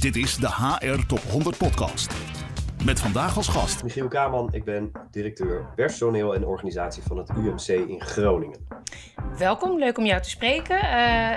Dit 0.00 0.16
is 0.16 0.36
de 0.36 0.48
HR 0.48 1.06
Top 1.06 1.18
100 1.18 1.56
Podcast. 1.58 2.12
Met 2.84 3.00
vandaag 3.00 3.36
als 3.36 3.48
gast. 3.48 3.82
Michiel 3.82 4.08
Kaman, 4.08 4.48
ik 4.52 4.64
ben 4.64 4.92
directeur 5.10 5.72
personeel 5.76 6.34
en 6.34 6.46
organisatie 6.46 7.02
van 7.02 7.18
het 7.18 7.30
UMC 7.36 7.88
in 7.88 8.00
Groningen. 8.00 8.66
Welkom, 9.38 9.78
leuk 9.78 9.98
om 9.98 10.06
jou 10.06 10.22
te 10.22 10.30
spreken. 10.30 10.76
Uh, 10.76 10.82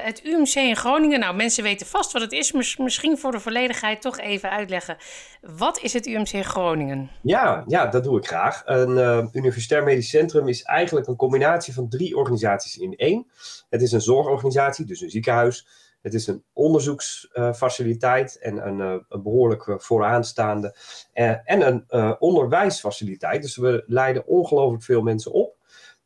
het 0.03 0.25
UMC 0.25 0.53
in 0.53 0.75
Groningen, 0.75 1.19
nou 1.19 1.35
mensen 1.35 1.63
weten 1.63 1.87
vast 1.87 2.11
wat 2.11 2.21
het 2.21 2.31
is. 2.31 2.51
Misschien 2.77 3.17
voor 3.17 3.31
de 3.31 3.39
volledigheid 3.39 4.01
toch 4.01 4.19
even 4.19 4.49
uitleggen. 4.49 4.97
Wat 5.41 5.79
is 5.79 5.93
het 5.93 6.07
UMC 6.07 6.31
in 6.31 6.43
Groningen? 6.43 7.09
Ja, 7.21 7.63
ja 7.67 7.87
dat 7.87 8.03
doe 8.03 8.17
ik 8.17 8.27
graag. 8.27 8.61
Een 8.65 8.97
uh, 8.97 9.25
universitair 9.33 9.83
medisch 9.83 10.09
centrum 10.09 10.47
is 10.47 10.63
eigenlijk 10.63 11.07
een 11.07 11.15
combinatie 11.15 11.73
van 11.73 11.89
drie 11.89 12.15
organisaties 12.15 12.77
in 12.77 12.95
één. 12.95 13.27
Het 13.69 13.81
is 13.81 13.91
een 13.91 14.01
zorgorganisatie, 14.01 14.85
dus 14.85 15.01
een 15.01 15.09
ziekenhuis 15.09 15.67
het 16.03 16.13
is 16.13 16.27
een 16.27 16.43
onderzoeksfaciliteit 16.53 18.37
en 18.39 18.67
een, 18.67 18.79
uh, 18.79 18.95
een 19.09 19.23
behoorlijk 19.23 19.65
uh, 19.65 19.77
vooraanstaande. 19.77 20.75
Uh, 21.13 21.35
en 21.43 21.67
een 21.67 21.85
onderwijsfaciliteit. 22.19 23.41
Dus 23.41 23.55
we 23.57 23.83
leiden 23.87 24.27
ongelooflijk 24.27 24.83
veel 24.83 25.01
mensen 25.01 25.31
op. 25.31 25.55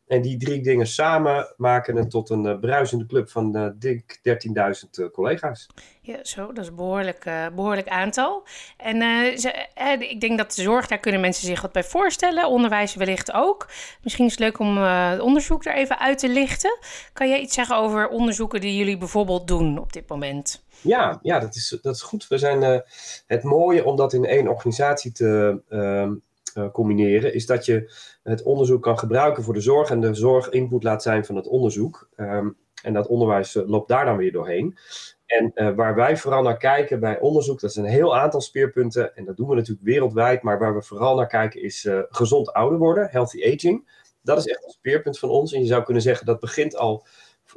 En 0.07 0.21
die 0.21 0.37
drie 0.37 0.61
dingen 0.61 0.87
samen 0.87 1.53
maken 1.57 1.95
het 1.95 2.09
tot 2.09 2.29
een 2.29 2.45
uh, 2.45 2.59
bruisende 2.59 3.05
club 3.05 3.29
van 3.29 3.57
uh, 3.57 3.67
dik 3.75 4.19
13.000 4.83 4.89
uh, 4.91 5.09
collega's. 5.09 5.67
Ja, 6.01 6.23
zo, 6.23 6.47
dat 6.47 6.63
is 6.63 6.69
een 6.69 6.75
behoorlijk, 6.75 7.29
behoorlijk 7.55 7.87
aantal. 7.87 8.47
En 8.77 9.01
ze, 9.39 9.67
ik 9.99 10.21
denk 10.21 10.37
dat 10.37 10.53
de 10.53 10.61
zorg, 10.61 10.87
daar 10.87 10.97
kunnen 10.97 11.21
mensen 11.21 11.47
zich 11.47 11.61
wat 11.61 11.71
bij 11.71 11.83
voorstellen. 11.83 12.47
Onderwijs 12.47 12.95
wellicht 12.95 13.33
ook. 13.33 13.67
Misschien 14.03 14.25
is 14.25 14.31
het 14.31 14.39
leuk 14.39 14.59
om 14.59 14.77
het 14.77 15.19
onderzoek 15.19 15.65
er 15.65 15.75
even 15.75 15.99
uit 15.99 16.17
te 16.17 16.29
lichten. 16.29 16.77
Kan 17.13 17.29
jij 17.29 17.39
iets 17.39 17.53
zeggen 17.53 17.75
over 17.75 18.07
onderzoeken 18.07 18.61
die 18.61 18.77
jullie 18.77 18.97
bijvoorbeeld 18.97 19.47
doen 19.47 19.77
op 19.77 19.93
dit 19.93 20.09
moment? 20.09 20.63
Ja, 20.81 21.19
ja 21.21 21.39
dat, 21.39 21.55
is, 21.55 21.77
dat 21.81 21.95
is 21.95 22.01
goed. 22.01 22.27
We 22.27 22.37
zijn 22.37 22.83
het 23.27 23.43
mooie 23.43 23.85
om 23.85 23.95
dat 23.95 24.13
in 24.13 24.25
één 24.25 24.47
organisatie 24.47 25.11
te 25.11 25.61
ehm, 25.69 26.13
uh, 26.57 26.71
combineren, 26.71 27.33
is 27.33 27.45
dat 27.45 27.65
je 27.65 27.91
het 28.23 28.43
onderzoek 28.43 28.83
kan 28.83 28.99
gebruiken 28.99 29.43
voor 29.43 29.53
de 29.53 29.61
zorg 29.61 29.89
en 29.89 30.01
de 30.01 30.13
zorg 30.13 30.49
input 30.49 30.83
laat 30.83 31.03
zijn 31.03 31.25
van 31.25 31.35
het 31.35 31.47
onderzoek. 31.47 32.09
Um, 32.17 32.57
en 32.83 32.93
dat 32.93 33.07
onderwijs 33.07 33.55
uh, 33.55 33.67
loopt 33.67 33.87
daar 33.87 34.05
dan 34.05 34.17
weer 34.17 34.31
doorheen. 34.31 34.77
En 35.25 35.51
uh, 35.55 35.75
waar 35.75 35.95
wij 35.95 36.17
vooral 36.17 36.41
naar 36.41 36.57
kijken 36.57 36.99
bij 36.99 37.19
onderzoek, 37.19 37.59
dat 37.59 37.69
is 37.69 37.75
een 37.75 37.85
heel 37.85 38.17
aantal 38.17 38.41
speerpunten. 38.41 39.15
En 39.15 39.25
dat 39.25 39.37
doen 39.37 39.47
we 39.47 39.55
natuurlijk 39.55 39.85
wereldwijd. 39.85 40.41
Maar 40.41 40.59
waar 40.59 40.75
we 40.75 40.81
vooral 40.81 41.15
naar 41.15 41.27
kijken 41.27 41.61
is 41.61 41.87
gezond 42.09 42.53
ouder 42.53 42.77
worden, 42.79 43.07
healthy 43.11 43.53
aging. 43.53 44.05
Dat 44.21 44.37
is 44.37 44.45
echt 44.47 44.63
een 44.63 44.71
speerpunt 44.71 45.19
van 45.19 45.29
ons. 45.29 45.53
En 45.53 45.61
je 45.61 45.67
zou 45.67 45.83
kunnen 45.83 46.03
zeggen 46.03 46.25
dat 46.25 46.39
begint 46.39 46.75
al 46.75 47.05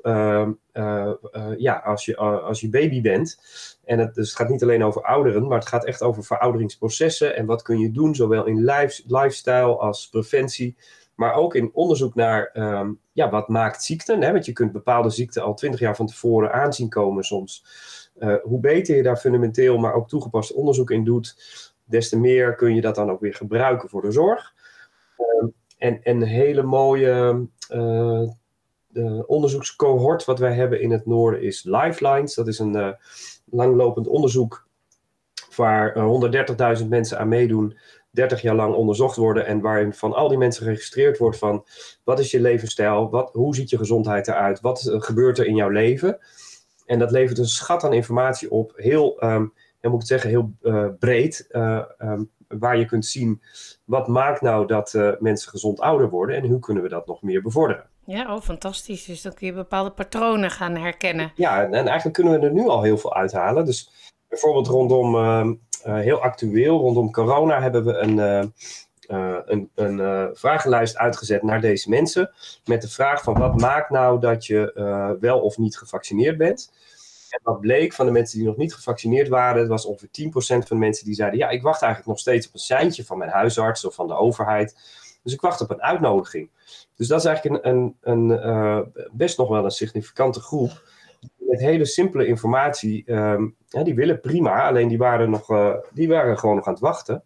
uh, 0.03 0.49
uh, 0.73 1.13
uh, 1.33 1.53
ja, 1.57 1.77
als, 1.77 2.05
je, 2.05 2.17
als 2.17 2.61
je 2.61 2.69
baby 2.69 3.01
bent. 3.01 3.39
En 3.85 3.99
het, 3.99 4.15
dus 4.15 4.29
het 4.29 4.37
gaat 4.37 4.49
niet 4.49 4.63
alleen 4.63 4.85
over 4.85 5.03
ouderen, 5.03 5.49
maar 5.49 5.59
het 5.59 5.69
gaat 5.69 5.85
echt 5.85 6.03
over 6.03 6.25
verouderingsprocessen. 6.25 7.37
En 7.37 7.47
wat 7.47 7.63
kun 7.63 7.79
je 7.79 7.91
doen, 7.91 8.15
zowel 8.15 8.47
in 8.47 8.65
life, 8.65 9.03
lifestyle 9.07 9.77
als 9.77 10.09
preventie. 10.09 10.77
Maar 11.15 11.35
ook 11.35 11.55
in 11.55 11.71
onderzoek 11.73 12.15
naar 12.15 12.51
um, 12.53 13.01
ja, 13.13 13.31
wat 13.31 13.49
maakt 13.49 13.85
ziekten. 13.85 14.23
Hè? 14.23 14.33
Want 14.33 14.47
je 14.47 14.53
kunt 14.53 14.73
bepaalde 14.73 15.11
ziekten 15.11 15.43
al 15.43 15.55
twintig 15.55 15.81
jaar 15.81 15.97
van 15.97 16.07
tevoren 16.07 16.53
aanzien 16.53 16.89
komen 16.89 17.25
soms. 17.25 17.65
hoe 18.43 18.61
beter 18.61 18.97
je 18.97 19.03
daar 19.03 19.17
fundamenteel, 19.17 19.79
maar 19.79 19.95
ook 19.95 20.09
toegepast 20.09 20.53
onderzoek 20.53 20.91
in 20.91 21.05
doet, 21.05 21.37
des 21.85 22.09
te 22.09 22.19
meer 22.19 22.55
kun 22.55 22.75
je 22.75 22.81
dat 22.81 22.95
dan 22.95 23.11
ook 23.11 23.21
weer 23.21 23.35
gebruiken 23.35 23.89
voor 23.89 24.03
de 24.03 24.11
zorg. 24.11 24.55
Ehm, 25.17 25.47
en 25.79 26.01
een 26.03 26.23
hele 26.23 26.63
mooie 26.63 27.47
de 28.93 29.25
onderzoekscohort 29.27 30.25
wat 30.25 30.39
wij 30.39 30.55
hebben 30.55 30.81
in 30.81 30.91
het 30.91 31.07
noorden 31.07 31.43
is 31.43 31.65
Lifelines. 31.65 32.35
Dat 32.35 32.49
is 32.49 32.59
een 32.59 32.77
uh, 32.77 32.89
langlopend 33.45 34.07
onderzoek 34.07 34.69
waar 35.57 35.97
uh, 35.97 36.79
130.000 36.81 36.87
mensen 36.89 37.19
aan 37.19 37.29
meedoen, 37.29 37.79
30 38.11 38.43
jaar 38.43 38.55
lang 38.55 38.75
onderzocht 38.75 39.17
worden 39.17 39.47
en 39.47 39.61
waarin 39.61 39.93
van 39.93 40.13
al 40.13 40.29
die 40.29 40.39
mensen 40.39 40.63
geregistreerd 40.63 41.19
wordt 41.19 41.39
van 41.39 41.65
wat 42.05 42.19
is 42.19 42.31
je 42.31 42.41
levensstijl, 42.41 43.11
wat, 43.11 43.31
hoe 43.33 43.55
ziet 43.55 43.71
je 43.71 43.79
gezondheid 43.79 44.29
eruit, 44.29 44.61
wat 44.61 44.85
uh, 44.87 45.01
gebeurt 45.01 45.39
er 45.39 45.47
in 45.47 45.55
jouw 45.55 45.69
leven. 45.69 46.19
En 46.87 46.99
dat 46.99 47.11
levert 47.11 47.39
een 47.39 47.47
schat 47.47 47.85
aan 47.85 47.93
informatie 47.93 48.51
op, 48.51 48.73
heel, 48.77 49.25
um, 49.25 49.53
moet 49.81 50.03
ik 50.03 50.09
zeggen, 50.09 50.31
heel 50.31 50.53
breed, 50.99 51.49
um, 51.99 52.31
waar 52.59 52.79
je 52.79 52.85
kunt 52.85 53.07
zien 53.07 53.43
wat 53.85 54.09
maakt 54.09 54.41
nou 54.41 54.67
dat 54.67 54.93
mensen 55.19 55.51
gezond 55.51 55.81
ouder 55.81 56.09
worden 56.11 56.37
en 56.37 56.49
hoe 56.49 56.59
kunnen 56.59 56.83
we 56.83 56.89
dat 56.89 57.07
nog 57.07 57.23
meer 57.23 57.43
bevorderen. 57.43 57.89
Ja, 58.05 58.35
oh, 58.35 58.41
fantastisch. 58.41 59.05
Dus 59.05 59.23
dan 59.23 59.35
kun 59.35 59.47
je 59.47 59.53
bepaalde 59.53 59.91
patronen 59.91 60.51
gaan 60.51 60.77
herkennen. 60.77 61.33
Ja, 61.35 61.63
en, 61.63 61.73
eigenlijk 61.73 62.13
kunnen 62.13 62.41
we 62.41 62.47
er 62.47 62.53
nu 62.53 62.69
al 62.69 62.83
heel 62.83 62.99
veel 62.99 63.15
uithalen. 63.15 63.65
Dus 63.65 63.91
bijvoorbeeld 64.29 64.67
rondom, 64.67 65.15
uh, 65.15 65.47
uh, 65.87 65.95
heel 65.95 66.23
actueel, 66.23 66.79
rondom 66.79 67.13
corona 67.13 67.61
hebben 67.61 67.85
we 67.85 67.93
een, 67.93 68.17
uh, 69.09 69.37
een, 69.45 69.71
een 69.75 70.31
vragenlijst 70.37 70.97
uitgezet 70.97 71.43
naar 71.43 71.61
deze 71.61 71.89
mensen. 71.89 72.33
Met 72.65 72.83
de 72.83 72.89
vraag 72.89 73.23
van 73.23 73.39
wat 73.39 73.61
maakt 73.61 73.91
nou 73.91 74.21
dat 74.21 74.47
je 74.47 75.17
wel 75.21 75.41
of 75.41 75.59
niet 75.59 75.79
gevaccineerd 75.79 76.37
bent. 76.37 76.73
En 77.31 77.41
wat 77.43 77.61
bleek 77.61 77.93
van 77.93 78.07
de 78.07 78.13
mensen 78.13 78.39
die 78.39 78.47
nog 78.47 78.57
niet 78.57 78.75
gevaccineerd 78.75 79.29
waren, 79.29 79.61
het 79.61 79.69
was 79.69 79.87
ongeveer 79.87 80.09
10% 80.09 80.33
van 80.33 80.63
de 80.69 80.75
mensen 80.75 81.05
die 81.05 81.15
zeiden: 81.15 81.39
Ja, 81.39 81.49
ik 81.49 81.63
wacht 81.63 81.83
eigenlijk 81.83 82.13
nog 82.13 82.21
steeds 82.21 82.47
op 82.47 82.55
een 82.55 82.61
seintje 82.61 83.05
van 83.05 83.19
mijn 83.19 83.31
huisarts 83.31 83.85
of 83.85 83.95
van 83.95 84.07
de 84.07 84.15
overheid. 84.15 84.75
Dus 85.23 85.33
ik 85.33 85.41
wacht 85.41 85.61
op 85.61 85.71
een 85.71 85.83
uitnodiging. 85.83 86.51
Dus 86.97 87.09
dat 87.09 87.19
is 87.19 87.25
eigenlijk 87.25 87.65
een, 87.65 87.71
een, 87.71 87.97
een 88.01 88.49
uh, 88.49 88.81
best 89.13 89.39
nog 89.39 89.49
wel 89.49 89.65
een 89.65 89.71
significante 89.71 90.41
groep. 90.41 90.83
Met 91.37 91.61
hele 91.61 91.85
simpele 91.85 92.27
informatie. 92.27 93.13
Um, 93.13 93.57
ja, 93.69 93.83
die 93.83 93.95
willen 93.95 94.21
prima, 94.21 94.69
alleen 94.69 94.89
die 94.89 94.99
waren, 94.99 95.31
nog, 95.31 95.51
uh, 95.51 95.75
die 95.93 96.09
waren 96.09 96.39
gewoon 96.39 96.57
nog 96.57 96.67
aan 96.67 96.73
het 96.73 96.83
wachten. 96.83 97.25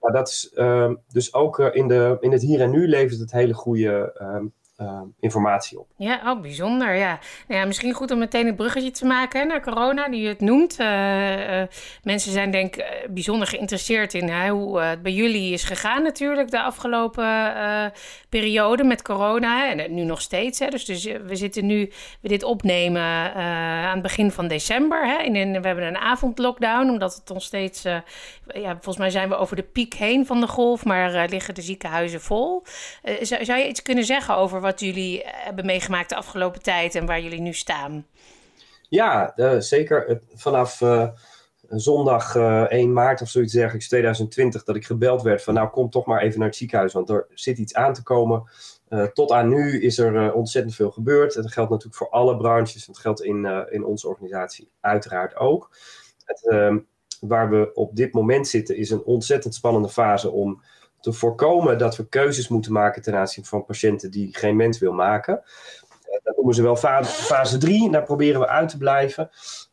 Maar 0.00 0.12
dat 0.12 0.28
is 0.28 0.50
uh, 0.54 0.92
dus 1.12 1.34
ook 1.34 1.58
uh, 1.58 1.68
in, 1.72 1.88
de, 1.88 2.16
in 2.20 2.32
het 2.32 2.42
hier 2.42 2.60
en 2.60 2.70
nu 2.70 2.88
levert 2.88 3.20
het 3.20 3.32
hele 3.32 3.54
goede 3.54 4.16
um, 4.22 4.52
uh, 4.80 5.00
informatie 5.20 5.78
op. 5.78 5.86
Ja, 5.96 6.20
oh, 6.26 6.40
bijzonder. 6.40 6.94
Ja. 6.94 7.18
Nou 7.48 7.60
ja, 7.60 7.66
misschien 7.66 7.92
goed 7.92 8.10
om 8.10 8.18
meteen 8.18 8.46
een 8.46 8.54
bruggetje 8.54 8.90
te 8.90 9.04
maken 9.04 9.46
naar 9.46 9.62
corona, 9.62 10.08
die 10.08 10.20
je 10.20 10.28
het 10.28 10.40
noemt. 10.40 10.80
Uh, 10.80 11.60
uh, 11.60 11.66
mensen 12.02 12.32
zijn 12.32 12.50
denk 12.50 12.76
ik 12.76 13.08
bijzonder 13.10 13.48
geïnteresseerd 13.48 14.14
in 14.14 14.28
hè, 14.28 14.50
hoe 14.50 14.80
het 14.80 15.02
bij 15.02 15.12
jullie 15.12 15.52
is 15.52 15.64
gegaan 15.64 16.02
natuurlijk 16.02 16.50
de 16.50 16.62
afgelopen 16.62 17.28
periode 18.28 18.84
met 18.84 19.02
corona. 19.02 19.70
En 19.70 19.94
nu 19.94 20.02
nog 20.02 20.20
steeds. 20.20 20.58
Hè. 20.58 20.68
Dus, 20.68 20.84
dus 20.84 21.04
we 21.04 21.36
zitten 21.36 21.66
nu, 21.66 21.92
we 22.20 22.28
dit 22.28 22.42
opnemen 22.42 23.02
aan 23.34 23.92
het 23.92 24.02
begin 24.02 24.30
van 24.30 24.48
december. 24.48 25.06
Hè. 25.06 25.22
In 25.22 25.60
we 25.60 25.66
hebben 25.66 25.86
een 25.86 25.98
avondlockdown, 25.98 26.90
omdat 26.90 27.14
het 27.14 27.30
ons 27.30 27.44
steeds... 27.44 27.82
ja, 27.82 28.72
volgens 28.72 28.96
mij 28.96 29.10
zijn 29.10 29.28
we 29.28 29.36
over 29.36 29.56
de 29.56 29.62
piek 29.62 29.94
heen 29.94 30.26
van 30.26 30.40
de 30.40 30.46
golf, 30.46 30.84
maar 30.84 31.28
liggen 31.28 31.54
de 31.54 31.62
ziekenhuizen 31.62 32.20
vol. 32.20 32.62
zou, 33.20 33.44
zou 33.44 33.58
je 33.58 33.68
iets 33.68 33.82
kunnen 33.82 34.04
zeggen 34.04 34.36
over 34.36 34.60
wat 34.60 34.69
wat 34.70 34.80
jullie 34.80 35.22
eh, 35.22 35.44
hebben 35.44 35.66
meegemaakt 35.66 36.08
de 36.08 36.16
afgelopen 36.16 36.62
tijd 36.62 36.94
en 36.94 37.06
waar 37.06 37.20
jullie 37.20 37.40
nu 37.40 37.52
staan. 37.52 38.06
Ja, 38.88 39.34
zeker. 39.58 40.20
Vanaf 40.34 40.80
uh, 40.80 41.08
zondag 41.68 42.34
uh, 42.34 42.62
1 42.62 42.92
maart 42.92 43.20
of 43.22 43.28
zoiets 43.28 43.52
dergelijks, 43.52 43.88
2020, 43.88 44.64
dat 44.64 44.76
ik 44.76 44.84
gebeld 44.84 45.22
werd 45.22 45.42
van 45.42 45.54
nou 45.54 45.68
kom 45.68 45.90
toch 45.90 46.06
maar 46.06 46.20
even 46.20 46.38
naar 46.38 46.48
het 46.48 46.56
ziekenhuis, 46.56 46.92
want 46.92 47.10
er 47.10 47.26
zit 47.34 47.58
iets 47.58 47.74
aan 47.74 47.92
te 47.92 48.02
komen. 48.02 48.42
tot 49.12 49.32
aan 49.32 49.48
nu 49.48 49.82
is 49.82 49.98
er 49.98 50.32
ontzettend 50.32 50.74
veel 50.74 50.90
gebeurd. 50.90 51.34
Dat 51.34 51.52
geldt 51.52 51.70
natuurlijk 51.70 51.96
voor 51.96 52.10
alle 52.10 52.36
branches. 52.36 52.86
Het 52.86 52.98
geldt 52.98 53.22
in, 53.22 53.66
in 53.70 53.84
onze 53.84 54.08
organisatie 54.08 54.70
uiteraard 54.80 55.36
ook. 55.36 55.70
Het, 56.24 56.48
ehm, 56.48 56.78
waar 57.20 57.50
we 57.50 57.70
op 57.74 57.96
dit 57.96 58.12
moment 58.12 58.48
zitten 58.48 58.76
is 58.76 58.90
een 58.90 59.04
ontzettend 59.04 59.54
spannende 59.54 59.88
fase 59.88 60.30
om 60.30 60.62
te 61.00 61.12
voorkomen 61.12 61.78
dat 61.78 61.96
we 61.96 62.08
keuzes 62.08 62.48
moeten 62.48 62.72
maken 62.72 63.02
ten 63.02 63.14
aanzien 63.14 63.44
van 63.44 63.64
patiënten 63.64 64.10
die 64.10 64.36
geen 64.36 64.56
mens 64.56 64.78
wil 64.78 64.92
maken. 64.92 65.42
Eh, 66.10 66.18
dat 66.22 66.36
noemen 66.36 66.54
ze 66.54 66.62
wel 66.62 66.76
fase 67.04 67.58
3. 67.58 67.90
Daar 67.90 68.02
proberen 68.02 68.40
we 68.40 68.48
uit 68.48 68.68
te 68.68 68.78
blijven. 68.78 69.30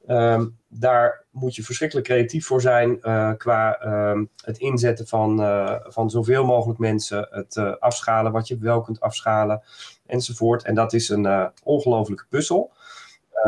Um, 0.08 0.58
daar 0.68 1.26
moet 1.32 1.56
je 1.56 1.64
verschrikkelijk 1.64 2.08
creatief 2.08 2.46
voor 2.46 2.62
zijn 2.62 3.00
uh, 3.02 3.32
qua 3.38 3.86
um, 4.12 4.30
het 4.44 4.58
inzetten 4.58 5.08
van, 5.08 5.40
uh, 5.42 5.76
van 5.82 6.10
zoveel 6.10 6.46
mogelijk 6.46 6.80
mensen, 6.80 7.28
het 7.32 7.80
afschalen 7.80 8.32
wat 8.32 8.48
je 8.48 8.58
wel 8.58 8.82
kunt 8.82 9.00
afschalen 9.00 9.62
enzovoort. 10.06 10.64
En 10.64 10.76
dat 10.76 10.94
is 10.94 11.10
een 11.10 11.52
ongelofelijke 11.64 12.26
puzzel. 12.30 12.72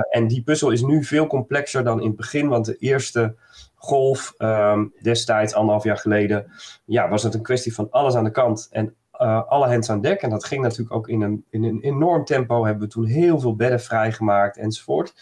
en 0.10 0.28
die 0.28 0.44
puzzel 0.44 0.72
is 0.72 0.82
nu 0.82 1.04
veel 1.04 1.28
complexer 1.28 1.84
dan 1.84 2.02
in 2.02 2.08
het 2.08 2.16
begin, 2.16 2.48
want 2.48 2.66
de 2.66 2.78
eerste 2.78 3.36
golf 3.80 4.34
um, 4.38 4.94
destijds, 5.02 5.54
anderhalf 5.54 5.84
jaar 5.84 5.98
geleden, 5.98 6.52
ja, 6.86 7.10
was 7.10 7.24
het 7.24 7.34
een 7.34 7.42
kwestie 7.42 7.74
van 7.74 7.88
alles 7.90 8.16
aan 8.16 8.24
de 8.24 8.32
kant 8.32 8.68
en 8.72 8.96
uh, 9.22 9.48
alle 9.48 9.68
hands 9.68 9.90
aan 9.90 10.02
dek. 10.02 10.22
En 10.22 10.30
dat 10.30 10.46
ging 10.46 10.62
natuurlijk 10.62 10.96
ook 10.96 11.08
in 11.10 11.22
een, 11.22 11.46
in 11.50 11.64
een 11.64 11.82
enorm 11.82 12.26
tempo. 12.26 12.66
Hebben 12.66 12.88
we 12.88 12.94
toen 12.94 13.06
heel 13.06 13.40
veel 13.40 13.56
bedden 13.56 13.80
vrijgemaakt 13.80 14.58
enzovoort. 14.58 15.14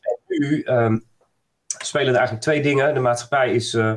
En 0.00 0.18
nu 0.26 0.62
um, 0.64 1.04
spelen 1.66 2.08
er 2.08 2.14
eigenlijk 2.14 2.44
twee 2.44 2.62
dingen. 2.62 2.94
De 2.94 3.00
maatschappij 3.00 3.54
is, 3.54 3.74
uh, 3.74 3.94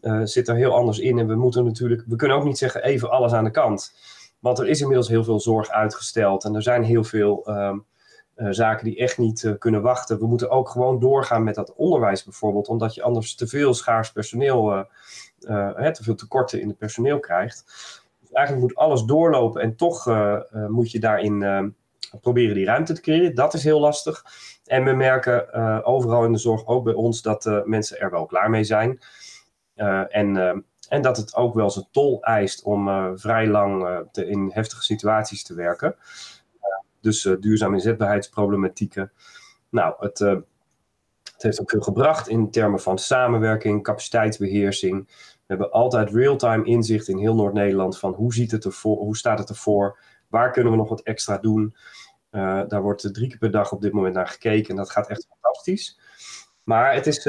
uh, 0.00 0.20
zit 0.24 0.48
er 0.48 0.54
heel 0.54 0.74
anders 0.74 0.98
in. 0.98 1.18
En 1.18 1.26
we 1.26 1.34
moeten 1.34 1.64
natuurlijk, 1.64 2.02
we 2.06 2.16
kunnen 2.16 2.36
ook 2.36 2.44
niet 2.44 2.58
zeggen 2.58 2.82
even 2.82 3.10
alles 3.10 3.32
aan 3.32 3.44
de 3.44 3.50
kant. 3.50 3.94
Want 4.38 4.58
er 4.58 4.68
is 4.68 4.80
inmiddels 4.80 5.08
heel 5.08 5.24
veel 5.24 5.40
zorg 5.40 5.70
uitgesteld. 5.70 6.44
En 6.44 6.54
er 6.54 6.62
zijn 6.62 6.82
heel 6.82 7.04
veel 7.04 7.48
um, 7.48 7.84
zaken 8.36 8.84
die 8.84 8.96
echt 8.96 9.18
niet 9.18 9.54
kunnen 9.58 9.82
wachten. 9.82 10.18
We 10.18 10.26
moeten 10.26 10.50
ook 10.50 10.68
gewoon 10.68 10.98
doorgaan 10.98 11.44
met 11.44 11.54
dat 11.54 11.74
onderwijs 11.74 12.24
bijvoorbeeld, 12.24 12.68
omdat 12.68 12.94
je 12.94 13.02
anders 13.02 13.34
te 13.34 13.46
veel 13.46 13.74
schaars 13.74 14.12
personeel, 14.12 14.86
te 15.38 15.98
veel 16.00 16.14
tekorten 16.14 16.60
in 16.60 16.68
het 16.68 16.78
personeel 16.78 17.20
krijgt. 17.20 17.64
Dus 18.20 18.32
eigenlijk 18.32 18.66
moet 18.66 18.76
alles 18.76 19.02
doorlopen 19.02 19.62
en 19.62 19.76
toch 19.76 20.06
moet 20.68 20.90
je 20.90 20.98
daarin 20.98 21.74
proberen 22.20 22.54
die 22.54 22.64
ruimte 22.64 22.92
te 22.92 23.00
creëren. 23.00 23.34
Dat 23.34 23.54
is 23.54 23.64
heel 23.64 23.80
lastig. 23.80 24.24
En 24.64 24.84
we 24.84 24.92
merken 24.92 25.52
overal 25.84 26.24
in 26.24 26.32
de 26.32 26.38
zorg, 26.38 26.66
ook 26.66 26.84
bij 26.84 26.94
ons, 26.94 27.22
dat 27.22 27.62
mensen 27.64 28.00
er 28.00 28.10
wel 28.10 28.26
klaar 28.26 28.50
mee 28.50 28.64
zijn. 28.64 29.00
en 30.08 30.64
en 30.92 31.02
dat 31.02 31.16
het 31.16 31.34
ook 31.34 31.54
wel 31.54 31.70
zijn 31.70 31.88
tol 31.90 32.22
eist 32.22 32.62
om 32.62 33.12
vrij 33.18 33.46
lang 33.46 34.04
in 34.12 34.50
heftige 34.54 34.82
situaties 34.82 35.44
te 35.44 35.54
werken. 35.54 35.94
Uh, 37.02 37.10
dus 37.10 37.22
duurzame 37.40 37.74
inzetbaarheidsproblematieken. 37.74 39.12
Nou, 39.68 39.94
het, 39.98 40.18
het 40.18 41.42
heeft 41.42 41.60
ook 41.60 41.70
veel 41.70 41.80
gebracht 41.80 42.28
in 42.28 42.50
termen 42.50 42.80
van 42.80 42.98
samenwerking, 42.98 43.82
capaciteitsbeheersing. 43.82 45.06
We 45.06 45.44
hebben 45.46 45.70
altijd 45.70 46.10
real-time 46.10 46.64
inzicht 46.64 47.08
in 47.08 47.18
heel 47.18 47.34
Noord-Nederland 47.34 47.98
van 47.98 48.12
hoe, 48.12 48.34
ziet 48.34 48.50
het 48.50 48.64
ervoor, 48.64 48.96
hoe 48.96 49.16
staat 49.16 49.38
het 49.38 49.48
ervoor, 49.48 49.98
waar 50.28 50.50
kunnen 50.50 50.72
we 50.72 50.78
nog 50.78 50.88
wat 50.88 51.02
extra 51.02 51.38
doen. 51.38 51.74
daar 52.30 52.82
wordt 52.82 53.14
drie 53.14 53.28
keer 53.28 53.38
per 53.38 53.50
dag 53.50 53.72
op 53.72 53.80
dit 53.80 53.92
moment 53.92 54.14
naar 54.14 54.28
gekeken 54.28 54.70
en 54.70 54.76
dat 54.76 54.90
gaat 54.90 55.08
echt 55.08 55.26
fantastisch. 55.28 55.98
Maar 56.64 56.94
het 56.94 57.06
is, 57.06 57.24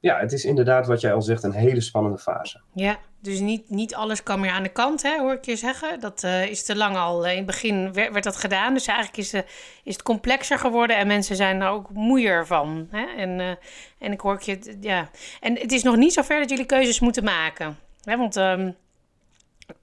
ja, 0.00 0.18
het 0.18 0.32
is 0.32 0.44
inderdaad, 0.44 0.86
wat 0.86 1.00
jij 1.00 1.12
al 1.12 1.22
zegt, 1.22 1.42
een 1.42 1.52
hele 1.52 1.80
spannende 1.80 2.18
fase. 2.18 2.60
Ja, 2.74 2.98
dus 3.20 3.40
niet, 3.40 3.70
niet 3.70 3.94
alles 3.94 4.22
kan 4.22 4.40
meer 4.40 4.50
aan 4.50 4.62
de 4.62 4.68
kant, 4.68 5.02
hè, 5.02 5.18
hoor 5.18 5.32
ik 5.32 5.44
je 5.44 5.56
zeggen. 5.56 6.00
Dat 6.00 6.22
uh, 6.22 6.46
is 6.46 6.64
te 6.64 6.76
lang 6.76 6.96
al. 6.96 7.26
In 7.26 7.36
het 7.36 7.46
begin 7.46 7.92
werd, 7.92 8.24
dat 8.24 8.36
gedaan. 8.36 8.74
Dus 8.74 8.86
eigenlijk 8.86 9.18
is, 9.18 9.34
uh, 9.34 9.40
is 9.84 9.92
het 9.92 10.02
complexer 10.02 10.58
geworden 10.58 10.96
en 10.96 11.06
mensen 11.06 11.36
zijn 11.36 11.60
er 11.60 11.68
ook 11.68 11.90
moeier 11.90 12.46
van. 12.46 12.88
Hè? 12.90 13.06
En, 13.16 13.58
en 13.98 14.12
ik 14.12 14.20
hoor 14.20 14.40
je, 14.44 14.76
ja. 14.80 15.10
En 15.40 15.58
het 15.58 15.72
is 15.72 15.82
nog 15.82 15.96
niet 15.96 16.12
zo 16.12 16.22
ver 16.22 16.38
dat 16.38 16.50
jullie 16.50 16.66
keuzes 16.66 17.00
moeten 17.00 17.24
maken. 17.24 17.78
Hè? 18.02 18.16
Want, 18.16 18.36
um, 18.36 18.76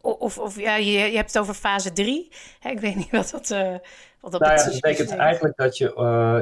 of, 0.01 0.37
of 0.39 0.59
ja, 0.59 0.75
je, 0.75 0.91
je 0.91 1.15
hebt 1.15 1.33
het 1.33 1.41
over 1.41 1.53
fase 1.53 1.93
3. 1.93 2.31
Ik 2.63 2.79
weet 2.79 2.95
niet 2.95 3.11
wat 3.11 3.29
dat, 3.31 3.47
wat 4.21 4.31
dat 4.31 4.41
nou 4.41 4.53
ja, 4.53 4.63
dat 4.63 4.73
betekent 4.73 5.09
eigenlijk 5.09 5.57
dat 5.57 5.77
je, 5.77 5.85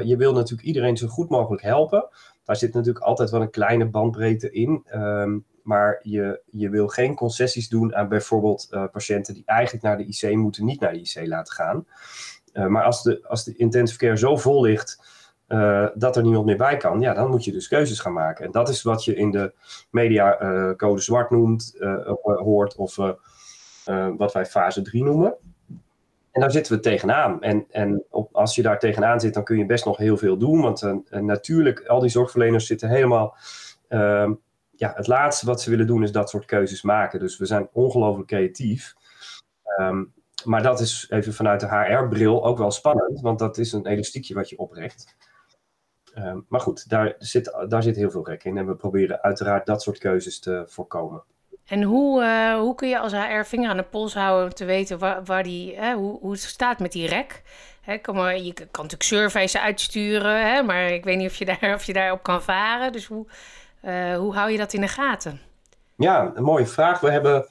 je 0.04 0.16
wil 0.16 0.32
natuurlijk 0.32 0.68
iedereen 0.68 0.96
zo 0.96 1.06
goed 1.06 1.28
mogelijk 1.28 1.62
helpen. 1.62 2.08
Daar 2.44 2.56
zit 2.56 2.74
natuurlijk 2.74 3.04
altijd 3.04 3.30
wel 3.30 3.40
een 3.40 3.50
kleine 3.50 3.86
bandbreedte 3.86 4.50
in. 4.50 4.84
Um, 4.94 5.44
maar 5.64 6.00
je, 6.02 6.40
je 6.50 6.68
wil 6.68 6.88
geen 6.88 7.14
concessies 7.14 7.68
doen 7.68 7.94
aan 7.94 8.08
bijvoorbeeld 8.08 8.68
uh, 8.70 8.84
patiënten 8.92 9.34
die 9.34 9.42
eigenlijk 9.46 9.84
naar 9.84 9.96
de 9.96 10.06
IC 10.06 10.36
moeten, 10.36 10.64
niet 10.64 10.80
naar 10.80 10.92
de 10.92 11.00
IC 11.00 11.26
laten 11.26 11.54
gaan. 11.54 11.86
Uh, 12.52 12.66
maar 12.66 12.84
als 12.84 13.02
de, 13.02 13.24
als 13.28 13.44
de 13.44 13.56
intensive 13.56 13.98
care 13.98 14.16
zo 14.16 14.36
vol 14.36 14.62
ligt 14.62 15.02
uh, 15.48 15.86
dat 15.94 16.16
er 16.16 16.22
niemand 16.22 16.46
meer 16.46 16.56
bij 16.56 16.76
kan, 16.76 17.00
ja, 17.00 17.14
dan 17.14 17.30
moet 17.30 17.44
je 17.44 17.52
dus 17.52 17.68
keuzes 17.68 18.00
gaan 18.00 18.12
maken. 18.12 18.44
En 18.44 18.50
dat 18.50 18.68
is 18.68 18.82
wat 18.82 19.04
je 19.04 19.14
in 19.14 19.30
de 19.30 19.52
media 19.90 20.38
code 20.76 21.00
zwart 21.00 21.30
noemt, 21.30 21.76
hoort, 22.22 22.76
of 22.76 22.96
wat 24.16 24.32
wij 24.32 24.46
fase 24.46 24.82
3 24.82 25.04
noemen. 25.04 25.34
En 26.30 26.40
daar 26.40 26.50
zitten 26.50 26.76
we 26.76 26.80
tegenaan. 26.80 27.42
En, 27.42 27.66
en 27.70 28.04
op, 28.10 28.34
als 28.34 28.54
je 28.54 28.62
daar 28.62 28.78
tegenaan 28.78 29.20
zit, 29.20 29.34
dan 29.34 29.44
kun 29.44 29.58
je 29.58 29.66
best 29.66 29.84
nog 29.84 29.96
heel 29.96 30.16
veel 30.16 30.38
doen. 30.38 30.60
Want 30.60 30.82
natuurlijk, 31.10 31.86
al 31.86 32.00
die 32.00 32.10
zorgverleners 32.10 32.66
zitten 32.66 32.88
helemaal 32.88 33.36
ehm, 33.88 34.32
ja, 34.76 34.92
het 34.96 35.06
laatste 35.06 35.46
wat 35.46 35.62
ze 35.62 35.70
willen 35.70 35.86
doen 35.86 36.02
is 36.02 36.12
dat 36.12 36.30
soort 36.30 36.44
keuzes 36.44 36.82
maken. 36.82 37.20
Dus 37.20 37.38
we 37.38 37.46
zijn 37.46 37.68
ongelooflijk 37.72 38.28
creatief. 38.28 38.94
Um, 39.80 40.12
maar 40.44 40.62
dat 40.62 40.80
is 40.80 41.06
even 41.10 41.34
vanuit 41.34 41.60
de 41.60 41.68
HR-bril 41.68 42.44
ook 42.44 42.58
wel 42.58 42.70
spannend, 42.70 43.20
want 43.20 43.38
dat 43.38 43.58
is 43.58 43.72
een 43.72 43.86
elastiekje 43.86 44.34
wat 44.34 44.48
je 44.48 44.58
oprecht. 44.58 45.16
Um, 46.18 46.44
maar 46.48 46.60
goed, 46.60 46.88
daar 46.88 47.14
zit, 47.18 47.64
daar 47.68 47.82
zit 47.82 47.96
heel 47.96 48.10
veel 48.10 48.26
rek 48.26 48.44
in 48.44 48.56
en 48.56 48.66
we 48.66 48.76
proberen 48.76 49.22
uiteraard 49.22 49.66
dat 49.66 49.82
soort 49.82 49.98
keuzes 49.98 50.40
te 50.40 50.62
voorkomen. 50.66 51.24
En 51.66 51.82
hoe, 51.82 52.22
uh, 52.22 52.58
hoe 52.58 52.74
kun 52.74 52.88
je 52.88 52.98
als 52.98 53.12
HR 53.12 53.44
vinger 53.44 53.70
aan 53.70 53.76
de 53.76 53.82
pols 53.82 54.14
houden 54.14 54.44
om 54.44 54.54
te 54.54 54.64
weten 54.64 54.98
waar, 54.98 55.24
waar 55.24 55.42
die, 55.42 55.76
hè, 55.76 55.94
hoe, 55.94 56.18
hoe 56.20 56.32
het 56.32 56.40
staat 56.40 56.78
met 56.78 56.92
die 56.92 57.08
rek? 57.08 57.42
Hè, 57.80 58.12
maar, 58.12 58.38
je 58.38 58.52
kan 58.52 58.66
natuurlijk 58.70 59.02
surveys 59.02 59.56
uitsturen, 59.56 60.54
hè, 60.54 60.62
maar 60.62 60.90
ik 60.90 61.04
weet 61.04 61.16
niet 61.16 61.30
of 61.30 61.36
je, 61.36 61.44
daar, 61.44 61.74
of 61.74 61.84
je 61.84 61.92
daarop 61.92 62.22
kan 62.22 62.42
varen. 62.42 62.92
Dus 62.92 63.06
hoe, 63.06 63.26
uh, 63.84 64.16
hoe 64.16 64.34
hou 64.34 64.50
je 64.50 64.58
dat 64.58 64.72
in 64.72 64.80
de 64.80 64.88
gaten? 64.88 65.40
Ja, 65.96 66.32
een 66.34 66.42
mooie 66.42 66.66
vraag. 66.66 67.00
We 67.00 67.10
hebben 67.10 67.46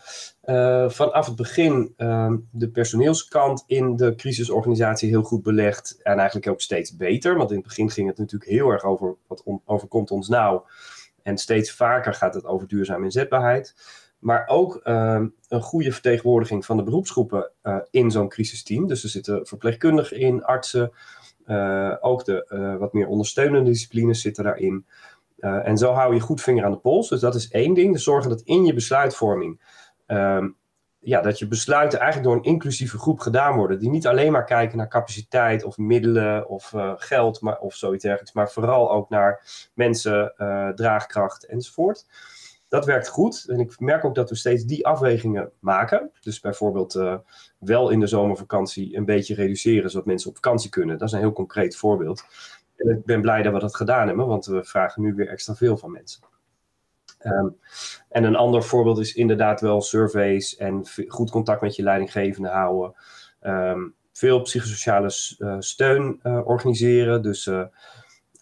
uh, 0.46 0.90
vanaf 0.90 1.26
het 1.26 1.36
begin 1.36 1.94
uh, 1.98 2.34
de 2.52 2.70
personeelskant 2.70 3.64
in 3.68 3.96
de 3.96 4.16
crisisorganisatie 4.16 5.10
heel 5.10 5.24
goed 5.24 5.44
belegd. 5.44 6.00
En 6.02 6.18
eigenlijk 6.18 6.48
ook 6.48 6.62
steeds 6.62 6.96
beter. 6.96 7.38
Want 7.38 7.50
in 7.50 7.56
het 7.56 7.66
begin 7.66 7.90
ging 7.90 8.08
het 8.08 8.18
natuurlijk 8.18 8.52
heel 8.52 8.70
erg 8.70 8.84
over 8.84 9.16
wat 9.28 9.44
on, 9.44 9.62
overkomt 9.66 10.12
ons 10.12 10.28
nou. 10.28 10.62
En 11.22 11.38
steeds 11.38 11.72
vaker 11.72 12.14
gaat 12.14 12.34
het 12.34 12.46
over 12.46 12.68
duurzame 12.68 13.04
inzetbaarheid. 13.04 13.76
Maar 14.24 14.48
ook 14.48 14.82
uh, 14.84 15.22
een 15.48 15.62
goede 15.62 15.92
vertegenwoordiging 15.92 16.66
van 16.66 16.78
de 16.78 16.84
beroepsgroepen 16.84 17.52
uh, 17.64 17.78
in 17.90 18.12
zo'n 18.12 18.30
crisisteam. 18.30 18.88
Dus 18.88 19.04
er 19.04 19.10
zitten 19.10 19.48
verpleegkundigen 19.48 20.18
in, 20.18 20.44
artsen. 20.44 20.92
ook 22.02 22.26
de 22.26 22.76
wat 22.80 22.94
meer 22.94 23.08
ondersteunende 23.08 23.70
disciplines 23.70 24.22
zitten 24.22 24.44
daarin. 24.44 24.86
En 25.40 25.78
zo 25.78 25.92
hou 25.92 26.14
je 26.14 26.20
goed 26.20 26.42
vinger 26.42 26.66
aan 26.66 26.72
de 26.72 26.78
pols. 26.78 27.10
Dus 27.10 27.20
dat 27.20 27.36
is 27.36 27.50
één 27.50 27.74
ding. 27.74 27.94
Dus 27.94 28.04
zorgen 28.04 28.30
dat 28.30 28.42
in 28.42 28.66
je 28.66 28.74
besluitvorming. 28.74 29.62
Um, 30.08 30.56
ja, 31.00 31.22
dat 31.22 31.40
je 31.40 31.48
besluiten 31.48 32.00
eigenlijk 32.00 32.30
door 32.30 32.38
een 32.38 32.52
inclusieve 32.52 32.98
groep 32.98 33.20
gedaan 33.20 33.56
worden. 33.56 33.80
Die 33.80 33.90
niet 33.90 34.08
alleen 34.08 34.32
maar 34.32 34.46
kijken 34.46 34.78
naar 34.78 34.88
capaciteit 34.88 35.64
of 35.64 35.78
middelen 35.78 36.50
of 36.50 36.74
geld 36.98 37.42
maar, 37.42 37.60
of 37.60 37.76
zoiets 37.76 38.04
dergelijks. 38.04 38.34
Maar 38.34 38.52
vooral 38.52 38.92
ook 38.92 39.10
naar 39.10 39.42
mensen, 39.74 40.34
draagkracht 40.76 41.46
enzovoort. 41.46 42.06
Dat 42.74 42.86
werkt 42.86 43.08
goed. 43.08 43.46
En 43.48 43.60
ik 43.60 43.80
merk 43.80 44.06
ook 44.06 44.16
dat 44.16 44.30
we 44.30 44.36
steeds 44.36 44.64
die 44.64 44.88
afwegingen 44.88 45.52
maken. 45.60 46.12
Dus 46.22 46.40
bijvoorbeeld 46.40 46.96
uh, 46.96 47.18
wel 47.60 47.90
in 47.90 48.00
de 48.00 48.08
zomervakantie 48.08 48.98
een 48.98 49.06
beetje 49.06 49.36
reduceren 49.36 49.90
zodat 49.90 50.06
mensen 50.06 50.30
op 50.30 50.36
vakantie 50.36 50.70
kunnen. 50.70 50.98
Dat 50.98 51.08
is 51.08 51.14
een 51.14 51.20
heel 51.20 51.32
concreet 51.32 51.76
voorbeeld. 51.76 52.24
En 52.76 52.90
ik 52.90 53.06
ben 53.06 53.22
blij 53.22 53.42
dat 53.42 53.54
we 53.54 53.60
dat 53.60 53.76
gedaan 53.76 54.08
hebben, 54.08 54.28
want 54.28 54.46
we 54.46 54.64
vragen 54.64 55.02
nu 55.02 55.14
weer 55.14 55.28
extra 55.28 55.56
veel 55.56 55.78
van 55.78 55.92
mensen. 55.92 56.24
Um, 57.24 57.58
en 58.10 58.24
een 58.24 58.36
ander 58.36 58.64
voorbeeld 58.64 59.00
is 59.00 59.14
inderdaad 59.14 59.62
wel 59.62 59.82
surveys 59.82 60.56
en 60.56 60.86
goed 61.08 61.32
contact 61.32 61.62
met 61.62 61.76
je 61.76 61.84
leidinggevende 61.84 62.50
houden. 62.50 62.96
Um, 63.42 63.96
veel 64.12 64.42
psychosociale 64.42 65.12
uh, 65.38 65.56
steun 65.60 66.20
uh, 66.24 66.48
organiseren, 66.48 67.22
dus 67.22 67.50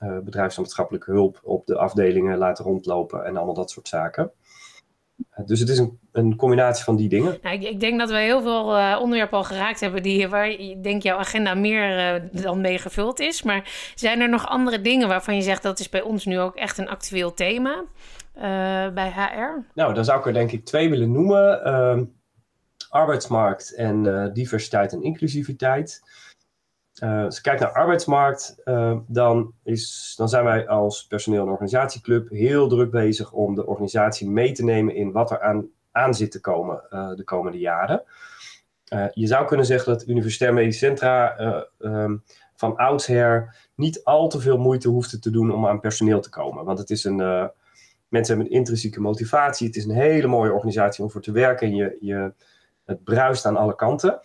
uh, 0.02 0.20
bedrijfsmaatschappelijke 0.20 1.12
hulp 1.12 1.40
op 1.44 1.66
de 1.66 1.78
afdelingen 1.78 2.38
laten 2.38 2.66
rondlopen 2.66 3.26
en 3.26 3.38
allemaal 3.38 3.56
dat 3.56 3.72
soort 3.72 3.88
zaken. 3.88 4.32
Dus 5.46 5.60
het 5.60 5.70
is 5.70 5.78
een, 5.78 6.00
een 6.12 6.36
combinatie 6.36 6.84
van 6.84 6.96
die 6.96 7.10
dingen. 7.10 7.38
Nou, 7.42 7.56
ik, 7.56 7.64
ik, 7.64 7.80
denk 7.80 8.00
dat 8.00 8.10
we 8.10 8.18
heel 8.18 8.42
veel 8.42 8.78
uh, 8.78 8.98
onderwerpen 9.02 9.38
al 9.38 9.44
geraakt 9.44 9.80
hebben 9.80 10.04
die, 10.04 10.28
waar 10.28 10.50
ik 10.50 10.84
denk 10.84 11.04
jouw 11.04 11.18
agenda 11.18 11.54
meer 11.54 12.16
uh, 12.16 12.44
dan 12.44 12.62
mee 12.62 12.78
gevuld 12.78 13.20
is. 13.20 13.44
Maar 13.44 13.92
zijn 13.96 14.20
er 14.20 14.30
nog 14.30 14.48
andere 14.48 14.82
dingen 14.82 15.08
waarvan 15.08 15.36
je 15.36 15.42
zegt 15.42 15.64
dat 15.64 15.80
is 15.80 15.90
bij 15.90 16.02
ons 16.02 16.26
nu 16.26 16.40
ook 16.40 16.56
echt 16.56 16.78
een 16.78 16.90
actueel 16.90 17.34
thema 17.34 17.84
uh, 18.36 18.44
bij 18.94 19.12
HR? 19.16 19.64
Nou, 19.74 19.94
dan 19.94 20.06
zou 20.06 20.20
ik 20.20 20.26
er 20.26 20.34
denk 20.34 20.52
ik 20.52 20.66
twee 20.66 20.90
willen 20.90 21.12
noemen. 21.12 21.64
Ehm, 21.64 22.04
arbeidsmarkt 22.90 23.76
en 23.76 24.30
diversiteit 24.34 24.94
en 24.94 25.04
inclusiviteit. 25.04 26.02
Als 27.00 27.36
je 27.36 27.42
kijkt 27.42 27.60
naar 27.60 27.72
arbeidsmarkt, 27.72 28.62
uh, 28.66 28.98
dan, 29.08 29.54
is, 29.64 30.14
dan 30.18 30.30
zijn 30.30 30.44
wij 30.44 30.68
als 30.68 31.08
personeel- 31.08 31.44
en 31.44 31.52
organisatieclub 31.52 32.30
heel 32.30 32.68
druk 32.68 32.92
bezig 32.92 33.32
om 33.32 33.56
de 33.56 33.66
organisatie 33.66 34.30
mee 34.30 34.52
te 34.52 34.64
nemen 34.64 34.96
in 34.96 35.12
wat 35.12 35.32
er 35.32 35.42
aan, 35.42 35.68
aan 35.92 36.14
zit 36.14 36.32
te 36.32 36.42
komen 36.42 36.82
uh, 36.90 37.16
de 37.16 37.24
komende 37.24 37.58
jaren. 37.58 38.04
je 39.14 39.28
zou 39.28 39.46
kunnen 39.48 39.66
zeggen 39.66 39.94
dat 39.94 40.08
Universitair 40.08 40.54
Medisch 40.54 40.78
Centra 40.78 41.36
um, 41.80 42.24
van 42.56 42.76
oudsher 42.76 43.56
niet 43.76 44.04
al 44.04 44.28
te 44.28 44.40
veel 44.40 44.58
moeite 44.58 44.90
hoeft 44.90 45.22
te 45.22 45.32
doen 45.32 45.52
om 45.52 45.68
aan 45.68 45.80
personeel 45.80 46.22
te 46.22 46.30
komen. 46.30 46.66
Want 46.66 46.80
het 46.80 46.90
is 46.90 47.04
een, 47.04 47.52
mensen 48.12 48.36
hebben 48.36 48.46
een 48.46 48.58
intrinsieke 48.58 49.02
motivatie. 49.02 49.68
Het 49.68 49.76
is 49.76 49.86
een 49.86 49.96
hele 49.96 50.28
mooie 50.28 50.54
organisatie 50.54 51.04
om 51.04 51.12
voor 51.12 51.22
te 51.22 51.32
werken. 51.32 51.68
En 51.68 51.76
je, 51.76 51.98
je, 52.00 52.34
het 52.86 53.04
bruist 53.04 53.46
aan 53.46 53.58
alle 53.58 53.76
kanten. 53.76 54.20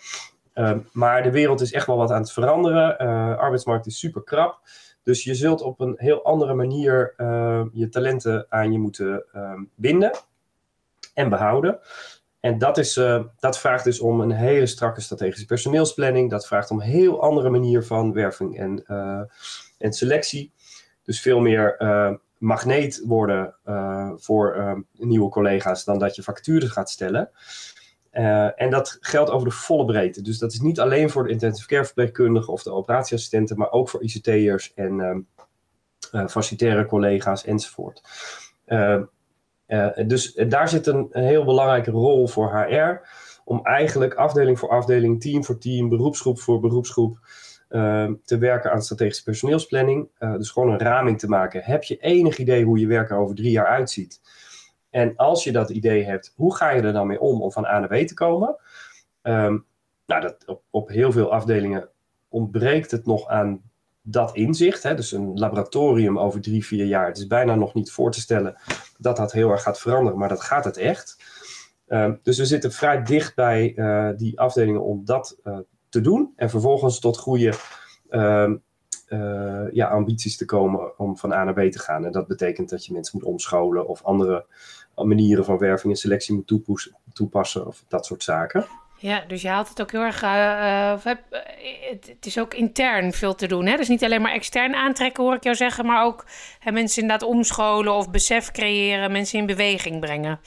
Uh, 0.59 0.73
maar 0.93 1.23
de 1.23 1.31
wereld 1.31 1.61
is 1.61 1.73
echt 1.73 1.87
wel 1.87 1.97
wat 1.97 2.11
aan 2.11 2.21
het 2.21 2.33
veranderen. 2.33 2.97
Uh, 3.03 3.37
arbeidsmarkt 3.37 3.87
is 3.87 3.99
super 3.99 4.23
krap. 4.23 4.61
Dus 5.07 5.25
je 5.25 5.35
zult 5.35 5.63
op 5.63 5.81
een 5.81 5.95
heel 5.97 6.25
andere 6.25 6.55
manier 6.55 7.15
uh, 7.17 7.65
je 7.73 7.89
talenten 7.89 8.47
aan 8.49 8.73
je 8.73 8.79
moeten 8.79 9.25
ehm, 9.33 9.63
binden 9.75 10.11
en 11.15 11.29
behouden. 11.29 11.79
En 12.41 12.59
dat, 12.59 12.79
is, 12.79 12.97
eh, 12.97 13.25
dat 13.39 13.59
vraagt 13.59 13.85
dus 13.85 14.01
om 14.01 14.21
een 14.21 14.31
hele 14.31 14.67
strakke 14.67 15.01
strategische 15.01 15.47
personeelsplanning. 15.47 16.31
Dat 16.31 16.47
vraagt 16.47 16.71
om 16.71 16.81
een 16.81 16.87
heel 16.87 17.23
andere 17.23 17.51
manier 17.51 17.83
van 17.83 18.13
werving 18.13 18.59
en, 18.59 18.85
eh, 18.87 19.21
en 19.79 19.93
selectie. 19.93 20.53
Dus 21.03 21.21
veel 21.21 21.41
meer 21.41 21.77
magneet 22.39 23.03
worden 23.05 23.55
voor 24.17 24.85
nieuwe 24.93 25.29
collega's 25.29 25.85
dan 25.85 25.99
dat 25.99 26.17
je 26.17 26.23
vacatures 26.23 26.71
gaat 26.71 26.91
stellen. 26.91 27.31
Uh, 28.19 28.61
en 28.61 28.71
dat 28.71 28.99
geldt 29.01 29.31
over 29.31 29.49
de 29.49 29.55
volle 29.55 29.85
breedte. 29.85 30.23
Dus 30.23 30.39
dat 30.39 30.53
is 30.53 30.61
niet 30.61 30.81
alleen 30.81 31.11
voor 31.11 31.25
de 31.25 31.31
intensive 31.31 31.69
care 31.69 31.85
verpleegkundigen 31.85 32.53
of 32.53 32.63
de 32.63 32.73
operatieassistenten, 32.73 33.59
maar 33.59 33.71
ook 33.71 33.89
voor 33.89 34.03
ICT'ers 34.03 34.75
en 34.75 35.27
uh, 36.13 36.27
facilitaire 36.27 36.87
collega's 36.87 37.45
enzovoort. 37.45 38.03
Uh, 38.67 39.03
dus 40.07 40.35
daar 40.49 40.69
zit 40.69 40.87
een, 40.87 41.09
een, 41.11 41.25
heel 41.25 41.45
belangrijke 41.45 41.91
rol 41.91 42.29
voor 42.29 42.67
HR 42.69 43.09
om 43.45 43.61
eigenlijk 43.63 44.15
afdeling 44.15 44.59
voor 44.59 44.71
afdeling, 44.71 45.21
team 45.21 45.45
voor 45.45 45.59
team, 45.59 45.89
beroepsgroep 45.89 46.41
voor 46.41 46.61
beroepsgroep 46.61 47.19
te 48.25 48.39
werken 48.39 48.73
aan 48.73 48.83
strategische 48.83 49.23
personeelsplanning. 49.23 50.09
dus 50.19 50.51
gewoon 50.51 50.71
een 50.71 50.79
raming 50.79 51.19
te 51.19 51.29
maken. 51.29 51.63
Heb 51.65 51.83
je 51.83 51.97
enig 51.97 52.39
idee 52.39 52.65
hoe 52.65 52.79
je 52.79 52.87
werk 52.87 53.11
er 53.11 53.17
over 53.17 53.35
drie 53.35 53.51
jaar 53.51 53.67
uitziet? 53.67 54.21
En 54.97 55.17
als 55.17 55.45
je 55.45 55.53
dat 55.53 55.71
idee 55.71 56.05
hebt, 56.05 56.33
hoe 56.37 56.57
ga 56.57 56.71
je 56.71 56.83
er 56.83 56.93
dan 56.93 57.07
mee 57.07 57.21
om 57.21 57.43
om 57.43 57.53
van 57.53 57.65
A 57.65 57.79
naar 57.79 57.89
B 57.89 58.07
te 58.07 58.15
komen? 58.15 58.57
Um, 59.23 59.65
nou, 60.07 60.21
dat, 60.21 60.37
op, 60.47 60.63
op, 60.71 60.89
heel 60.89 61.13
veel 61.13 61.33
afdelingen 61.33 61.89
ontbreekt 62.29 62.91
het 62.91 63.07
nog 63.07 63.29
aan 63.29 63.63
dat 64.03 64.35
inzicht. 64.35 64.83
Hè? 64.83 64.95
Dus 64.95 65.13
een 65.13 65.39
laboratorium 65.39 66.19
over 66.19 66.41
drie, 66.41 66.67
vier 66.67 66.87
jaar. 66.87 67.07
Het 67.07 67.17
is 67.17 67.27
bijna 67.27 67.55
nog 67.55 67.75
niet 67.75 67.93
voor 67.93 68.11
te 68.11 68.21
stellen 68.21 68.57
dat 68.99 69.17
dat 69.17 69.33
heel 69.33 69.51
erg 69.51 69.63
gaat 69.63 69.81
veranderen, 69.81 70.19
maar 70.19 70.29
dat 70.29 70.43
gaat 70.43 70.65
het 70.65 70.77
echt. 70.77 71.23
Um, 71.89 72.21
dus 72.23 72.39
we 72.39 72.45
zitten 72.45 72.73
vrij 72.73 73.03
dicht 73.03 73.35
bij 73.35 73.73
uh, 73.77 74.11
die 74.17 74.41
afdelingen 74.41 74.83
om 74.83 75.05
dat 75.05 75.39
uh, 75.45 75.59
te 75.89 76.01
doen. 76.01 76.33
En 76.37 76.51
vervolgens 76.51 76.99
tot 77.01 77.19
goede 77.19 77.53
um, 78.11 78.63
uh, 79.09 79.73
ja, 79.73 79.89
ambities 79.89 80.37
te 80.37 80.45
komen 80.45 80.99
om 80.99 81.17
van 81.17 81.33
A 81.33 81.45
naar 81.45 81.55
B 81.55 81.73
te 81.73 81.79
gaan. 81.79 82.05
En 82.05 82.13
dat 82.13 82.27
betekent 82.27 82.69
dat 82.69 82.87
je 82.87 82.93
mensen 82.93 83.19
moet 83.19 83.29
omscholen 83.29 83.89
of 83.89 84.03
andere 84.03 84.47
manieren 84.95 85.45
van 85.45 85.59
werving 85.59 85.93
en 85.93 85.99
selectie 85.99 86.35
moet 86.35 86.53
toepassen 87.13 87.67
of 87.67 87.85
dat 87.89 88.07
soort 88.07 88.23
zaken. 88.23 88.67
Ja, 88.99 89.25
dus 89.29 89.43
je 89.43 89.49
haalt 89.49 89.69
het 89.69 89.81
ook 89.81 89.91
heel 89.91 90.01
erg. 90.01 90.23
Uh, 90.23 91.05
het 91.91 92.27
is 92.27 92.39
ook 92.39 92.55
intern 92.55 93.13
veel 93.13 93.35
te 93.35 93.47
doen. 93.47 93.67
Hè? 93.67 93.77
Dus 93.77 93.89
niet 93.89 94.05
alleen 94.05 94.23
maar 94.23 94.33
extern 94.33 94.75
aantrekken, 94.75 95.25
hoor 95.25 95.35
ik 95.35 95.45
jou 95.45 95.57
zeggen, 95.57 95.87
maar 95.87 96.05
ook 96.05 96.25
hè, 96.59 96.73
mensen 96.73 97.03
inderdaad 97.03 97.29
omscholen 97.29 97.95
of 97.95 98.11
besef 98.11 98.51
creëren, 98.51 99.13
mensen 99.13 99.39
in 99.39 99.47
beweging 99.47 100.01
brengen. 100.01 100.41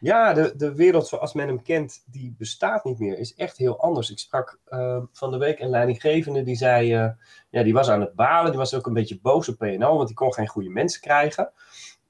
Ja, 0.00 0.32
de, 0.32 0.52
de 0.56 0.74
wereld 0.74 1.06
zoals 1.06 1.32
men 1.32 1.46
hem 1.46 1.62
kent, 1.62 2.02
die 2.06 2.34
bestaat 2.38 2.84
niet 2.84 2.98
meer. 2.98 3.18
Is 3.18 3.34
echt 3.34 3.56
heel 3.56 3.80
anders. 3.80 4.10
Ik 4.10 4.18
sprak 4.18 4.58
uh, 4.68 5.02
van 5.12 5.30
de 5.30 5.38
week 5.38 5.60
een 5.60 5.70
leidinggevende 5.70 6.42
die 6.42 6.56
zei, 6.56 7.04
uh, 7.04 7.10
ja, 7.50 7.62
die 7.62 7.72
was 7.72 7.88
aan 7.88 8.00
het 8.00 8.14
balen. 8.14 8.50
Die 8.50 8.60
was 8.60 8.74
ook 8.74 8.86
een 8.86 8.92
beetje 8.92 9.20
boos 9.20 9.48
op 9.48 9.58
PNO, 9.58 9.96
want 9.96 10.06
die 10.06 10.16
kon 10.16 10.34
geen 10.34 10.46
goede 10.46 10.70
mensen 10.70 11.00
krijgen. 11.00 11.50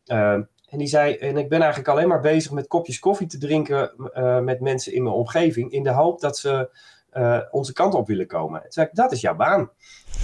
Uh, 0.07 0.33
en 0.69 0.79
die 0.79 0.87
zei, 0.87 1.15
en 1.15 1.37
ik 1.37 1.49
ben 1.49 1.61
eigenlijk 1.61 1.89
alleen 1.91 2.09
maar 2.09 2.21
bezig 2.21 2.53
met 2.53 2.67
kopjes 2.67 2.99
koffie 2.99 3.27
te 3.27 3.39
drinken 3.39 3.93
met 4.45 4.61
mensen 4.61 4.93
in 4.93 5.03
mijn 5.03 5.15
omgeving. 5.15 5.73
In 5.73 5.83
de 5.83 5.93
hoop 5.93 6.21
dat 6.21 6.39
ze 6.39 6.71
onze 7.51 7.73
kant 7.73 7.95
op 7.95 8.07
willen 8.07 8.27
komen. 8.27 8.61
Toen 8.61 8.73
zei 8.73 8.87
ik, 8.87 8.95
dat 8.95 9.13
is 9.13 9.21
jouw 9.21 9.37
baan. 9.37 9.71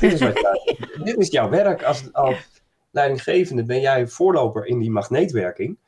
dit, 0.01 0.13
is 0.13 0.21
wat, 0.21 0.65
dit 1.05 1.17
is 1.17 1.31
jouw 1.31 1.49
werk. 1.49 1.83
Als, 1.83 2.13
als 2.13 2.63
leidinggevende 2.91 3.65
ben 3.65 3.81
jij 3.81 4.07
voorloper 4.07 4.67
in 4.67 4.79
die 4.79 4.91
magneetwerking. 4.91 5.79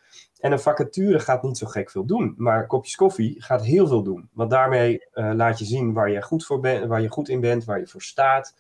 En 0.40 0.52
een 0.52 0.61
vacature 0.61 1.19
gaat 1.19 1.43
niet 1.43 1.59
zo 1.59 1.66
gek 1.66 1.90
veel 1.90 2.05
doen, 2.05 2.35
maar 2.37 2.66
kopjes 2.66 2.97
koffie 2.97 3.43
gaat 3.43 3.64
heel 3.64 3.87
veel 3.87 4.02
doen. 4.02 4.28
Want 4.33 4.50
daarmee 4.50 5.07
uh, 5.14 5.31
laat 5.35 5.59
je 5.59 5.64
zien 5.64 5.93
waar 5.93 6.11
je, 6.11 6.23
goed 6.23 6.45
voor 6.47 6.61
bent, 6.61 6.87
waar 6.87 7.00
je 7.00 7.09
goed 7.09 7.28
in 7.28 7.40
bent, 7.40 7.64
waar 7.64 7.78
je 7.78 7.87
voor 7.87 8.02
staat. 8.02 8.55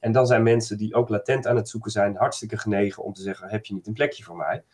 En 0.00 0.12
dan 0.12 0.26
zijn 0.26 0.42
mensen 0.42 0.78
die 0.78 0.94
ook 0.94 1.08
latent 1.08 1.46
aan 1.46 1.56
het 1.56 1.68
zoeken 1.68 1.90
zijn, 1.90 2.16
hartstikke 2.16 2.58
genegen 2.58 3.02
om 3.02 3.12
te 3.12 3.22
zeggen: 3.22 3.48
heb 3.48 3.64
je 3.64 3.74
niet 3.74 3.86
een 3.86 3.92
plekje 3.92 4.24
voor 4.24 4.36
mij? 4.36 4.64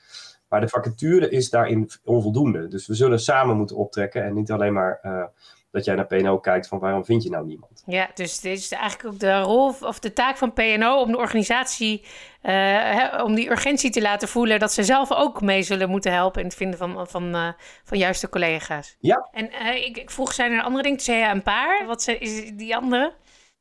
Maar 0.48 0.60
de 0.60 0.68
vacature 0.68 1.28
is 1.28 1.50
daarin 1.50 1.90
onvoldoende. 2.04 2.68
Dus 2.68 2.86
we 2.86 2.94
zullen 2.94 3.20
samen 3.20 3.56
moeten 3.56 3.76
optrekken 3.76 4.24
en 4.24 4.34
niet 4.34 4.50
alleen 4.50 4.72
maar 4.72 5.00
uh, 5.02 5.24
dat 5.70 5.84
jij 5.84 5.94
naar 5.94 6.06
PNO 6.06 6.38
kijkt 6.38 6.68
van 6.68 6.78
waarom 6.78 7.04
vind 7.04 7.22
je 7.22 7.30
nou 7.30 7.46
niemand. 7.46 7.82
Ja, 7.86 8.10
dus 8.14 8.40
dit 8.40 8.58
is 8.58 8.72
eigenlijk 8.72 9.14
ook 9.14 9.20
de 9.20 9.40
rol 9.40 9.74
of 9.80 9.98
de 9.98 10.12
taak 10.12 10.36
van 10.36 10.52
PNO 10.52 11.00
om 11.00 11.10
de 11.10 11.18
organisatie, 11.18 12.00
uh, 12.00 12.08
hè, 12.42 13.22
om 13.22 13.34
die 13.34 13.50
urgentie 13.50 13.90
te 13.90 14.00
laten 14.00 14.28
voelen 14.28 14.58
dat 14.58 14.72
ze 14.72 14.82
zelf 14.82 15.12
ook 15.12 15.40
mee 15.40 15.62
zullen 15.62 15.88
moeten 15.88 16.12
helpen 16.12 16.40
in 16.40 16.46
het 16.46 16.56
vinden 16.56 16.78
van, 16.78 17.08
van, 17.08 17.36
uh, 17.36 17.52
van 17.84 17.98
juiste 17.98 18.28
collega's. 18.28 18.96
Ja. 19.00 19.28
En 19.32 19.50
uh, 19.52 19.86
ik, 19.86 19.96
ik, 19.96 20.10
vroeg, 20.10 20.32
zijn 20.32 20.52
er 20.52 20.62
andere 20.62 20.82
dingen? 20.82 21.00
Zei 21.00 21.18
je 21.18 21.28
een 21.28 21.42
paar? 21.42 21.86
Wat 21.86 22.02
zijn, 22.02 22.20
is 22.20 22.52
die 22.56 22.76
andere? 22.76 23.14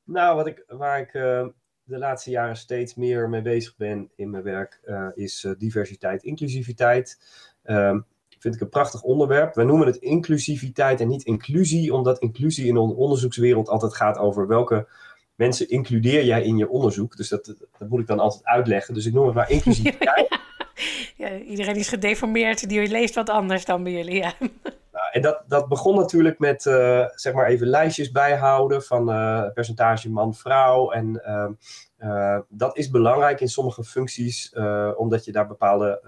Nou, 0.03 0.35
wat 0.35 0.47
ik, 0.47 0.63
waar 0.67 0.99
ik 0.99 1.11
de 1.83 1.97
laatste 1.97 2.29
jaren 2.29 2.55
steeds 2.55 2.95
meer 2.95 3.29
mee 3.29 3.41
bezig 3.41 3.75
ben 3.75 4.11
in 4.15 4.29
mijn 4.29 4.43
werk, 4.43 4.79
is 5.13 5.47
diversiteit, 5.57 6.23
inclusiviteit. 6.23 7.19
Um, 7.63 8.05
vind 8.39 8.55
ik 8.55 8.61
een 8.61 8.69
prachtig 8.69 9.01
onderwerp. 9.01 9.55
Wij 9.55 9.65
noemen 9.65 9.87
het 9.87 9.95
inclusiviteit 9.95 11.01
en 11.01 11.07
niet 11.07 11.23
inclusie, 11.23 11.93
omdat 11.93 12.19
inclusie 12.19 12.67
in 12.67 12.73
de 12.73 12.79
onderzoekswereld 12.79 13.69
altijd 13.69 13.95
gaat 13.95 14.17
over 14.17 14.47
welke 14.47 14.87
mensen 15.35 15.69
includeer 15.69 16.25
jij 16.25 16.43
in 16.43 16.57
je 16.57 16.69
onderzoek. 16.69 17.17
Dus 17.17 17.29
dat, 17.29 17.45
dat 17.77 17.89
moet 17.89 17.99
ik 17.99 18.07
dan 18.07 18.19
altijd 18.19 18.45
uitleggen. 18.45 18.93
Dus 18.93 19.05
ik 19.05 19.13
noem 19.13 19.25
het 19.25 19.35
maar 19.35 19.49
inclusiviteit. 19.49 20.39
ja, 21.17 21.37
iedereen 21.37 21.75
is 21.75 21.87
gedeformeerd, 21.87 22.69
die 22.69 22.87
leest 22.87 23.15
wat 23.15 23.29
anders 23.29 23.65
dan 23.65 23.83
bij 23.83 23.91
jullie. 23.91 24.15
Ja. 24.15 24.33
Nou, 24.91 25.09
en 25.11 25.21
dat, 25.21 25.43
dat 25.47 25.67
begon 25.67 25.95
natuurlijk 25.95 26.39
met, 26.39 26.65
uh, 26.65 27.05
zeg 27.15 27.33
maar 27.33 27.45
even 27.45 27.67
lijstjes 27.67 28.11
bijhouden 28.11 28.83
van 28.83 29.09
uh, 29.09 29.43
percentage 29.53 30.09
man-vrouw. 30.09 30.91
En 30.91 31.21
uh, 31.25 31.47
uh, 31.99 32.39
dat 32.49 32.77
is 32.77 32.89
belangrijk 32.89 33.41
in 33.41 33.47
sommige 33.47 33.83
functies, 33.83 34.53
uh, 34.53 34.91
omdat 34.95 35.25
je 35.25 35.31
daar 35.31 35.47
bepaalde 35.47 36.01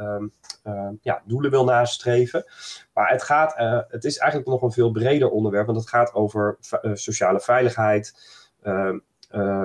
uh, 0.63 0.89
ja, 1.01 1.21
doelen 1.25 1.51
wil 1.51 1.63
nastreven. 1.63 2.45
Maar 2.93 3.09
het, 3.09 3.23
gaat, 3.23 3.53
het 3.87 4.05
is 4.05 4.17
eigenlijk 4.17 4.49
nog 4.49 4.61
een 4.61 4.71
veel 4.71 4.91
breder 4.91 5.29
onderwerp, 5.29 5.65
want 5.65 5.79
het 5.79 5.89
gaat 5.89 6.13
over 6.13 6.57
sociale 6.93 7.39
veiligheid, 7.39 8.13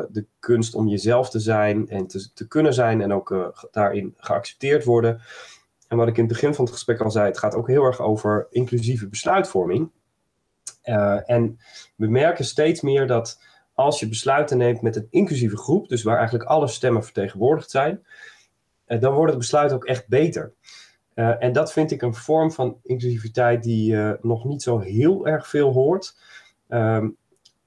de 0.09 0.27
kunst 0.39 0.75
om 0.75 0.89
jezelf 0.89 1.31
te 1.31 1.41
zijn 1.41 1.89
en 1.89 2.07
te, 2.07 2.33
te 2.33 2.49
kunnen 2.49 2.75
zijn 2.75 3.01
en 3.01 3.13
ook 3.13 3.55
daarin 3.71 4.15
geaccepteerd 4.17 4.85
worden. 4.85 5.21
En 5.89 5.97
wat 5.97 6.09
ik 6.09 6.17
in 6.17 6.25
het 6.25 6.33
begin 6.33 6.55
van 6.55 6.65
het 6.65 6.75
gesprek 6.75 7.01
al 7.01 7.11
zei, 7.11 7.27
het 7.27 7.39
gaat 7.39 7.55
ook 7.55 7.69
heel 7.69 7.85
erg 7.85 8.01
over 8.01 8.47
inclusieve 8.51 9.09
besluitvorming. 9.09 9.91
en 11.25 11.59
we 11.97 12.07
merken 12.07 12.45
steeds 12.45 12.81
meer 12.81 13.07
dat 13.07 13.39
als 13.75 14.01
je 14.01 14.09
besluiten 14.09 14.59
neemt 14.59 14.83
met 14.83 14.97
een 14.97 15.07
inclusieve 15.11 15.57
groep, 15.57 15.89
dus 15.89 16.03
waar 16.03 16.17
eigenlijk 16.17 16.49
alle 16.49 16.67
stemmen 16.67 17.05
vertegenwoordigd 17.05 17.71
zijn, 17.71 18.07
eh, 18.85 19.01
dan 19.01 19.15
wordt 19.15 19.31
het 19.31 19.41
besluit 19.41 19.73
ook 19.73 19.85
echt 19.85 20.09
beter. 20.09 20.53
Uh, 21.15 21.43
en 21.43 21.53
dat 21.53 21.73
vind 21.73 21.91
ik 21.91 22.03
een 22.03 22.15
vorm 22.15 22.53
van 22.53 22.79
inclusiviteit 22.83 23.63
die 23.63 23.93
uh, 23.93 24.13
nog 24.21 24.45
niet 24.45 24.63
zo 24.63 24.79
heel 24.79 25.27
erg 25.27 25.49
veel 25.49 25.73
hoort. 25.73 26.17
Um, 26.69 27.17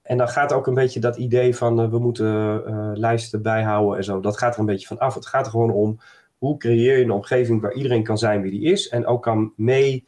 en 0.01 0.17
dan 0.17 0.29
gaat 0.29 0.53
ook 0.53 0.67
een 0.67 0.73
beetje 0.73 0.99
dat 0.99 1.17
idee 1.17 1.55
van 1.55 1.89
we 1.89 1.99
moeten 1.99 2.97
lijsten 2.97 3.41
bijhouden 3.41 3.97
en 3.97 4.03
zo, 4.03 4.19
dat 4.19 4.37
gaat 4.37 4.53
er 4.53 4.59
een 4.59 4.65
beetje 4.65 4.87
van 4.87 4.99
af. 4.99 5.13
Het 5.13 5.25
gaat 5.25 5.45
er 5.45 5.51
gewoon 5.51 5.71
om 5.71 5.99
hoe 6.37 6.57
creëer 6.57 6.97
je 6.97 7.03
een 7.03 7.11
omgeving 7.11 7.61
waar 7.61 7.73
iedereen 7.73 8.03
kan 8.03 8.17
zijn 8.17 8.41
wie 8.41 8.51
die 8.51 8.71
is 8.71 8.89
en 8.89 9.05
ook 9.05 9.23
kan 9.23 9.53
mee 9.55 10.05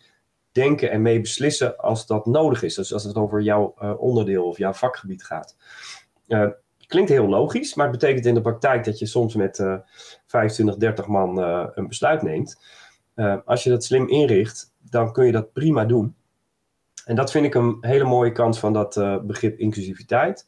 denken 0.52 0.92
en 0.92 1.02
mee 1.02 1.22
beslissen 1.22 1.78
als 1.78 2.06
dat 2.06 2.26
nodig 2.26 2.64
is. 2.64 2.76
Dus 2.76 2.94
als 2.94 3.04
het 3.04 3.16
over 3.16 3.42
jouw 3.42 3.76
uh, 3.82 3.94
onderdeel 4.02 4.46
of 4.48 4.58
jouw 4.58 4.74
vakgebied 4.74 5.24
gaat. 5.24 5.56
Uh, 6.28 6.48
klinkt 6.88 7.10
heel 7.10 7.28
logisch, 7.28 7.76
maar 7.76 7.88
het 7.88 8.00
betekent 8.00 8.26
in 8.26 8.34
de 8.34 8.42
praktijk 8.42 8.84
dat 8.84 9.00
je 9.00 9.06
soms 9.06 9.36
met 9.36 9.60
uh, 9.60 9.76
25, 10.26 10.76
30 10.76 11.08
man 11.08 11.38
een 11.76 11.88
besluit 11.88 12.22
neemt. 12.22 12.62
als 13.46 13.64
je 13.64 13.70
dat 13.70 13.84
slim 13.84 14.08
inricht, 14.08 14.74
dan 14.90 15.14
kun 15.14 15.26
je 15.26 15.32
dat 15.32 15.54
prima 15.54 15.86
doen. 15.86 16.16
En 17.06 17.16
dat 17.16 17.32
vind 17.32 17.46
ik 17.46 17.56
een 17.56 17.78
hele 17.82 18.04
mooie 18.04 18.32
kant 18.32 18.60
van 18.60 18.74
dat 18.74 18.94
begrip 19.26 19.58
inclusiviteit. 19.58 20.48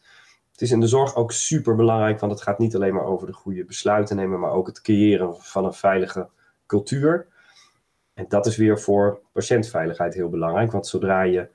Het 0.52 0.62
is 0.62 0.76
in 0.76 0.80
de 0.80 0.88
zorg 0.88 1.16
ook 1.16 1.32
super 1.32 1.76
belangrijk, 1.76 2.20
want 2.20 2.32
het 2.32 2.42
gaat 2.42 2.60
niet 2.60 2.76
alleen 2.76 2.94
maar 2.94 3.06
over 3.06 3.28
de 3.28 3.34
goede 3.34 3.66
besluiten 3.66 4.16
nemen, 4.16 4.40
maar 4.40 4.52
ook 4.52 4.68
het 4.68 4.82
creëren 4.82 5.36
van 5.36 5.66
een 5.66 5.74
veilige 5.74 6.30
cultuur. 6.66 7.28
En 8.14 8.26
dat 8.28 8.46
is 8.46 8.58
weer 8.58 8.80
voor 8.80 9.22
patiëntveiligheid 9.32 10.14
heel 10.14 10.30
belangrijk. 10.30 10.72
Want 10.72 10.88
zodra 10.88 11.22
je 11.22 11.48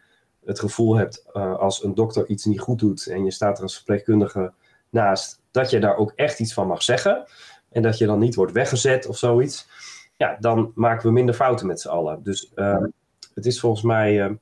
het 0.45 0.61
gevoel 0.61 0.97
hebt 0.97 1.25
uh, 1.33 1.59
als 1.59 1.85
een 1.85 1.95
dokter 1.95 2.29
iets 2.29 2.45
niet 2.45 2.61
goed 2.61 2.79
doet 2.79 3.07
en 3.07 3.25
je 3.25 3.31
staat 3.31 3.57
er 3.57 3.63
als 3.63 3.75
verpleegkundige 3.75 4.53
naast, 4.91 5.41
dat 5.51 5.71
je 5.71 5.81
daar 5.81 5.97
ook 5.97 6.13
echt 6.15 6.41
iets 6.41 6.53
van 6.53 6.67
mag 6.67 6.83
zeggen. 6.83 7.27
En 7.71 7.83
dat 7.83 7.99
je 7.99 8.07
dan 8.07 8.19
niet 8.19 8.35
wordt 8.35 8.53
weggezet 8.53 9.07
of 9.07 9.19
zoiets. 9.19 9.69
Ja, 10.17 10.37
dan 10.41 10.73
maken 10.75 11.07
we 11.07 11.13
minder 11.13 11.35
fouten 11.35 11.67
met 11.67 11.81
z'n 11.81 11.89
allen. 11.89 12.23
Dus 12.23 12.53
uh, 12.55 12.85
het 13.35 13.47
is 13.47 13.61
volgens 13.61 13.83
mij 13.83 14.27
uh, 14.27 14.35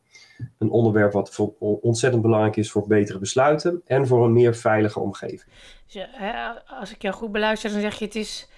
een 0.58 0.70
onderwerp 0.70 1.12
wat 1.12 1.30
voor, 1.30 1.54
ontzettend 1.58 2.22
belangrijk 2.22 2.56
is 2.56 2.70
voor 2.70 2.86
betere 2.86 3.18
besluiten 3.18 3.82
en 3.86 4.06
voor 4.06 4.24
een 4.24 4.32
meer 4.32 4.54
veilige 4.54 5.00
omgeving. 5.00 5.44
Dus, 5.86 6.06
als 6.66 6.92
ik 6.92 7.02
jou 7.02 7.14
goed 7.14 7.32
beluister, 7.32 7.70
dan 7.70 7.80
zeg 7.80 7.98
je 7.98 8.04
het 8.04 8.14
is 8.14 8.48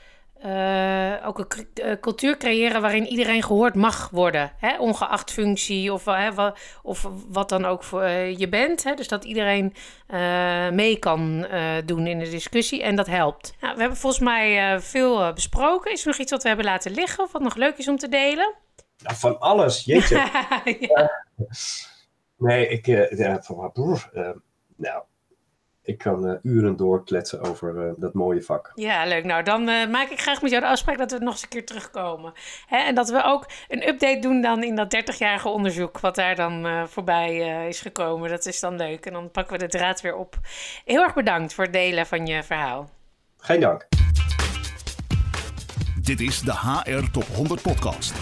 uh, 0.45 1.27
ook 1.27 1.39
een 1.39 1.69
uh, 1.75 1.93
cultuur 2.01 2.37
creëren 2.37 2.81
waarin 2.81 3.07
iedereen 3.07 3.43
gehoord 3.43 3.75
mag 3.75 4.11
worden. 4.11 4.53
Hè? 4.59 4.79
Ongeacht 4.79 5.33
functie 5.33 5.93
of, 5.93 6.07
uh, 6.07 6.31
wa 6.31 6.55
of 6.83 7.09
wat 7.29 7.49
dan 7.49 7.65
ook 7.65 7.83
voor 7.83 8.09
je 8.09 8.49
bent. 8.49 8.85
Hè? 8.85 8.95
Dus 8.95 9.09
dat 9.09 9.25
iedereen 9.25 9.75
mee 10.73 10.99
kan 10.99 11.47
doen 11.85 12.07
in 12.07 12.19
de 12.19 12.31
discussie 12.31 12.83
en 12.83 12.97
dat 12.97 13.07
helpt. 13.07 13.55
Nou, 13.61 13.75
we 13.75 13.81
hebben 13.81 13.99
volgens 13.99 14.23
mij 14.23 14.81
veel 14.81 15.33
besproken. 15.33 15.93
Is 15.93 16.01
er 16.01 16.07
nog 16.07 16.17
iets 16.17 16.31
wat 16.31 16.43
we 16.43 16.49
hebben 16.49 16.67
laten 16.67 16.93
liggen 16.93 17.25
of 17.25 17.33
wat 17.33 17.43
nog 17.43 17.55
leuk 17.55 17.77
is 17.77 17.89
om 17.89 17.97
te 17.97 18.09
delen? 18.09 18.55
Ja, 18.97 19.15
van 19.15 19.41
alles, 19.41 19.85
jeetje. 19.85 20.17
ja. 20.81 21.25
Nee, 22.37 22.69
ik, 22.69 22.87
ja, 23.17 23.43
van, 23.43 23.73
uh, 23.75 24.31
nou, 24.77 25.03
ik 25.87 25.99
kan 25.99 26.29
uh, 26.29 26.35
uren 26.43 26.77
doorkletsen 26.77 27.41
over 27.41 27.95
dat 27.97 28.15
mooie 28.15 28.43
vak. 28.43 28.73
Ja, 28.75 29.05
leuk. 29.05 29.25
Nou, 29.25 29.43
dan 29.43 29.65
maak 29.65 30.09
ik 30.09 30.21
graag 30.21 30.43
met 30.43 30.51
jou 30.51 30.63
de 30.63 30.69
afspraak 30.69 30.99
dat 30.99 31.13
we 31.13 31.19
nog 31.19 31.33
eens 31.33 31.43
een 31.43 31.49
keer 31.49 31.67
terugkomen. 31.67 32.33
Hè? 32.67 32.77
En 32.77 32.95
dat 32.95 33.09
we 33.09 33.23
ook 33.25 33.47
een 33.69 33.89
update 33.89 34.19
doen 34.19 34.41
dan 34.41 34.63
in 34.63 34.77
dat 34.77 34.97
30-jarige 34.97 35.49
onderzoek, 35.49 36.01
wat 36.01 36.15
daar 36.15 36.35
dan 36.35 36.87
voorbij 36.89 37.37
is 37.69 37.81
gekomen. 37.81 38.31
Dat 38.31 38.47
is 38.47 38.61
dan 38.61 38.77
leuk. 38.77 39.07
En 39.07 39.13
dan 39.13 39.31
pakken 39.31 39.59
we 39.59 39.67
de 39.67 39.79
draad 39.79 40.01
weer 40.01 40.17
op. 40.17 40.39
Heel 40.85 41.03
erg 41.03 41.15
bedankt 41.15 41.55
voor 41.55 41.65
het 41.65 41.73
delen 41.73 42.07
van 42.07 42.27
je 42.27 42.43
verhaal. 42.43 42.89
Geen 43.39 43.61
dank. 43.61 43.87
Dit 46.07 46.21
is 46.21 46.41
de 46.41 46.53
HR 46.53 47.11
Top 47.13 47.27
100 47.27 47.63
Podcast. 47.63 48.15